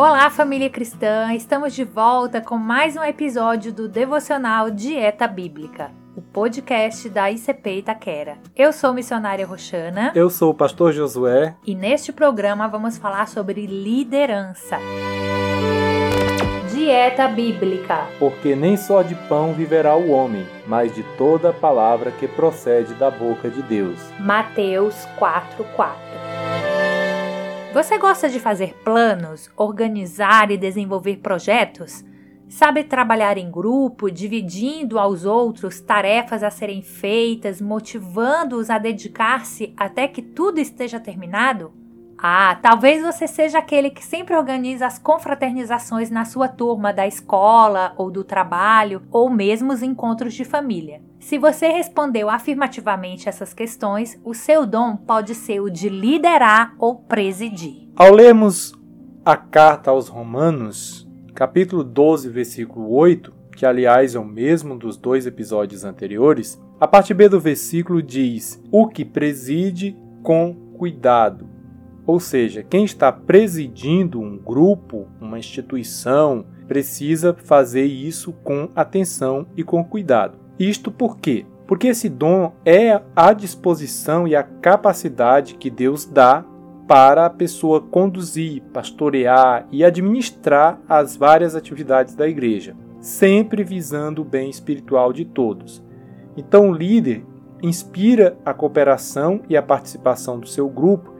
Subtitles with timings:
[0.00, 1.30] Olá, família cristã!
[1.34, 7.80] Estamos de volta com mais um episódio do devocional Dieta Bíblica, o podcast da ICP
[7.80, 8.38] Itaquera.
[8.56, 10.10] Eu sou missionária Roxana.
[10.14, 11.54] Eu sou o pastor Josué.
[11.66, 14.78] E neste programa vamos falar sobre liderança.
[16.72, 18.06] Dieta Bíblica.
[18.18, 23.10] Porque nem só de pão viverá o homem, mas de toda palavra que procede da
[23.10, 23.98] boca de Deus.
[24.18, 26.29] Mateus 4:4.
[27.72, 32.04] Você gosta de fazer planos, organizar e desenvolver projetos?
[32.48, 40.08] Sabe trabalhar em grupo, dividindo aos outros tarefas a serem feitas, motivando-os a dedicar-se até
[40.08, 41.72] que tudo esteja terminado?
[42.22, 47.94] Ah, talvez você seja aquele que sempre organiza as confraternizações na sua turma da escola
[47.96, 51.00] ou do trabalho, ou mesmo os encontros de família.
[51.18, 56.96] Se você respondeu afirmativamente essas questões, o seu dom pode ser o de liderar ou
[56.96, 57.88] presidir.
[57.96, 58.74] Ao lermos
[59.24, 65.26] a carta aos Romanos, capítulo 12, versículo 8, que aliás é o mesmo dos dois
[65.26, 71.49] episódios anteriores, a parte B do versículo diz: O que preside com cuidado
[72.10, 79.62] ou seja, quem está presidindo um grupo, uma instituição, precisa fazer isso com atenção e
[79.62, 80.36] com cuidado.
[80.58, 81.46] Isto por quê?
[81.68, 86.44] Porque esse dom é a disposição e a capacidade que Deus dá
[86.88, 94.24] para a pessoa conduzir, pastorear e administrar as várias atividades da igreja, sempre visando o
[94.24, 95.80] bem espiritual de todos.
[96.36, 97.24] Então, o líder
[97.62, 101.19] inspira a cooperação e a participação do seu grupo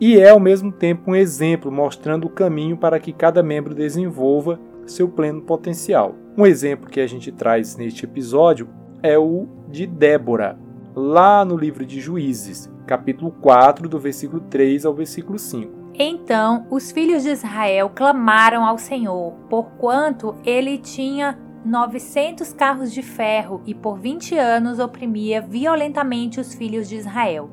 [0.00, 4.60] e é ao mesmo tempo um exemplo mostrando o caminho para que cada membro desenvolva
[4.86, 6.14] seu pleno potencial.
[6.36, 8.68] Um exemplo que a gente traz neste episódio
[9.02, 10.58] é o de Débora,
[10.94, 15.86] lá no livro de Juízes, capítulo 4, do versículo 3 ao versículo 5.
[15.98, 23.62] Então os filhos de Israel clamaram ao Senhor, porquanto ele tinha 900 carros de ferro
[23.66, 27.50] e por 20 anos oprimia violentamente os filhos de Israel.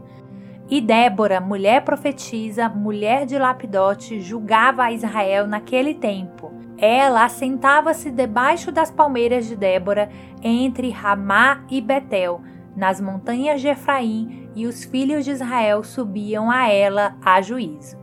[0.69, 6.51] E Débora, mulher profetisa, mulher de Lapidote, julgava a Israel naquele tempo.
[6.77, 10.09] Ela assentava-se debaixo das palmeiras de Débora,
[10.41, 12.41] entre Ramá e Betel,
[12.75, 17.97] nas montanhas de Efraim, e os filhos de Israel subiam a ela a juízo.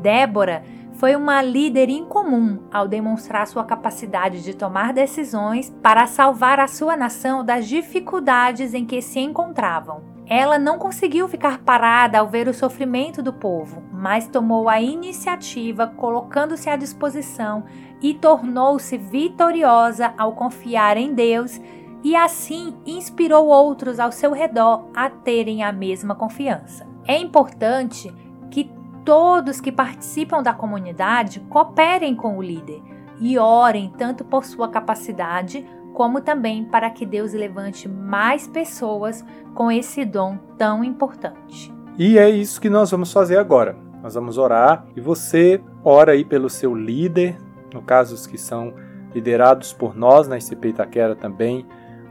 [0.00, 0.62] Débora
[0.94, 6.96] foi uma líder incomum ao demonstrar sua capacidade de tomar decisões para salvar a sua
[6.96, 10.11] nação das dificuldades em que se encontravam.
[10.34, 15.86] Ela não conseguiu ficar parada ao ver o sofrimento do povo, mas tomou a iniciativa,
[15.86, 17.64] colocando-se à disposição
[18.00, 21.60] e tornou-se vitoriosa ao confiar em Deus
[22.02, 26.86] e assim inspirou outros ao seu redor a terem a mesma confiança.
[27.06, 28.10] É importante
[28.50, 28.72] que
[29.04, 32.80] todos que participam da comunidade cooperem com o líder
[33.20, 39.70] e orem tanto por sua capacidade como também para que Deus levante mais pessoas com
[39.70, 41.72] esse dom tão importante.
[41.98, 43.76] E é isso que nós vamos fazer agora.
[44.02, 47.36] Nós vamos orar e você ora aí pelo seu líder,
[47.72, 48.74] no caso os que são
[49.14, 51.66] liderados por nós na ICP Itaquera também,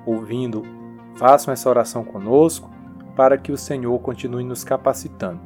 [0.05, 0.63] ouvindo,
[1.15, 2.69] façam essa oração conosco
[3.15, 5.41] para que o Senhor continue nos capacitando.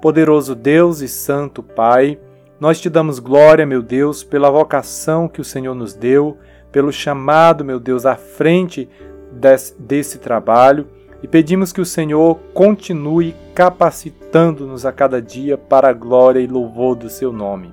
[0.00, 2.20] Poderoso Deus e Santo Pai,
[2.60, 6.38] nós te damos glória, meu Deus, pela vocação que o Senhor nos deu
[6.70, 8.88] pelo chamado, meu Deus, à frente
[9.32, 10.86] desse, desse trabalho
[11.22, 16.94] e pedimos que o Senhor continue capacitando-nos a cada dia para a glória e louvor
[16.94, 17.72] do seu nome.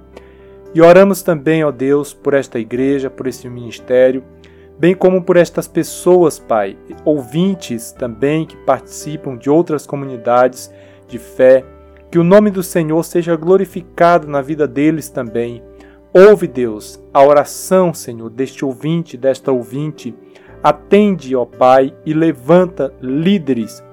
[0.74, 4.24] E oramos também, ó Deus, por esta igreja, por este ministério,
[4.78, 10.72] bem como por estas pessoas, Pai, ouvintes também que participam de outras comunidades
[11.08, 11.64] de fé,
[12.12, 15.62] que o nome do Senhor seja glorificado na vida deles também
[16.18, 20.16] Ouve, Deus, a oração, Senhor, deste ouvinte, desta ouvinte.
[20.64, 23.84] Atende, ó Pai, e levanta líderes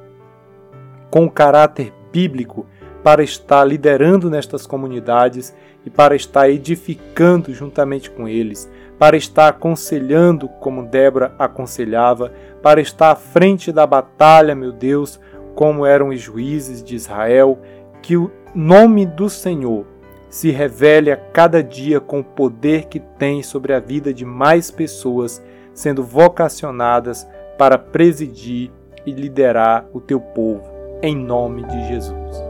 [1.10, 2.64] com caráter bíblico
[3.02, 5.52] para estar liderando nestas comunidades
[5.84, 8.70] e para estar edificando juntamente com eles,
[9.00, 12.32] para estar aconselhando como Débora aconselhava,
[12.62, 15.18] para estar à frente da batalha, meu Deus,
[15.56, 17.58] como eram os juízes de Israel,
[18.00, 19.91] que o nome do Senhor
[20.32, 24.70] se revele a cada dia com o poder que tem sobre a vida de mais
[24.70, 25.42] pessoas
[25.74, 28.70] sendo vocacionadas para presidir
[29.04, 30.64] e liderar o teu povo,
[31.02, 32.42] em nome de Jesus.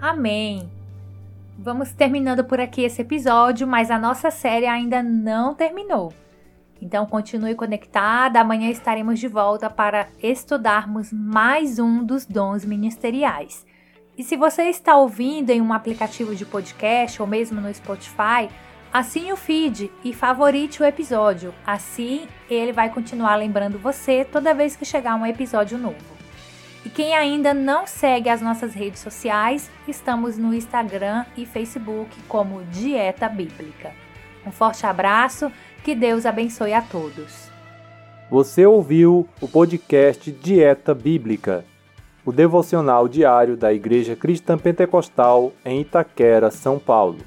[0.00, 0.66] Amém.
[1.58, 6.10] Vamos terminando por aqui esse episódio, mas a nossa série ainda não terminou.
[6.80, 13.66] Então continue conectada, amanhã estaremos de volta para estudarmos mais um dos dons ministeriais.
[14.16, 18.48] E se você está ouvindo em um aplicativo de podcast ou mesmo no Spotify,
[18.92, 21.54] assine o feed e favorite o episódio.
[21.66, 26.20] Assim, ele vai continuar lembrando você toda vez que chegar um episódio novo.
[26.84, 32.64] E quem ainda não segue as nossas redes sociais, estamos no Instagram e Facebook como
[32.64, 33.92] Dieta Bíblica.
[34.46, 37.50] Um forte abraço, que Deus abençoe a todos.
[38.30, 41.64] Você ouviu o podcast Dieta Bíblica,
[42.24, 47.18] o devocional diário da Igreja Cristã Pentecostal em Itaquera, São Paulo.